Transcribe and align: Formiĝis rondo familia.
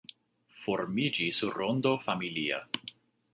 Formiĝis 0.61 1.43
rondo 1.59 1.93
familia. 2.07 2.59